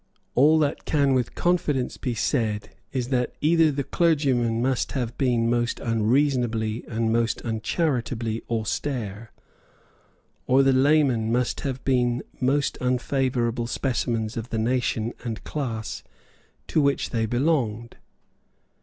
All 0.33 0.57
that 0.57 0.85
can 0.85 1.13
with 1.13 1.35
confidence 1.35 1.95
be 1.97 2.15
said 2.15 2.69
is 2.91 3.09
that 3.09 3.35
either 3.39 3.71
the 3.71 3.83
clergymen 3.83 4.59
must 4.59 4.93
have 4.93 5.15
been 5.15 5.47
most 5.47 5.79
unreasonably 5.79 6.83
and 6.87 7.13
most 7.13 7.43
uncharitably 7.43 8.41
austere, 8.49 9.31
or 10.47 10.63
the 10.63 10.73
laymen 10.73 11.31
must 11.31 11.59
have 11.59 11.85
been 11.85 12.23
most 12.39 12.79
unfavourable 12.81 13.67
specimens 13.67 14.37
of 14.37 14.49
the 14.49 14.57
nation 14.57 15.13
and 15.23 15.43
class 15.43 16.01
to 16.65 16.81
which 16.81 17.11
they 17.11 17.27
belonged. 17.27 17.97